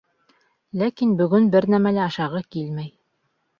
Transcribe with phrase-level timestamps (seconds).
[0.83, 2.93] Ләкин бөгөн бер нәмә лә ашағы килмәй.